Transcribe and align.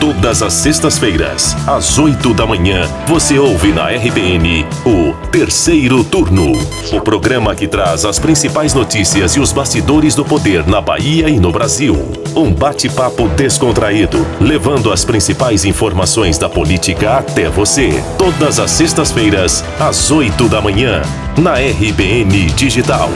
Todas 0.00 0.42
as 0.42 0.52
sextas-feiras, 0.52 1.56
às 1.66 1.98
oito 1.98 2.34
da 2.34 2.46
manhã, 2.46 2.86
você 3.06 3.38
ouve 3.38 3.72
na 3.72 3.88
RBN 3.88 4.66
o 4.84 5.14
Terceiro 5.30 6.04
Turno. 6.04 6.52
O 6.92 7.00
programa 7.00 7.54
que 7.54 7.66
traz 7.66 8.04
as 8.04 8.18
principais 8.18 8.74
notícias 8.74 9.32
e 9.32 9.40
os 9.40 9.52
bastidores 9.52 10.14
do 10.14 10.22
poder 10.24 10.66
na 10.66 10.82
Bahia 10.82 11.30
e 11.30 11.40
no 11.40 11.50
Brasil. 11.50 11.96
Um 12.34 12.52
bate-papo 12.52 13.26
descontraído, 13.28 14.24
levando 14.38 14.92
as 14.92 15.02
principais 15.02 15.64
informações 15.64 16.36
da 16.36 16.48
política 16.48 17.16
até 17.16 17.48
você. 17.48 18.04
Todas 18.18 18.58
as 18.58 18.70
sextas-feiras, 18.72 19.64
às 19.80 20.10
oito 20.10 20.46
da 20.46 20.60
manhã, 20.60 21.00
na 21.38 21.54
RBN 21.54 22.46
Digital. 22.54 23.08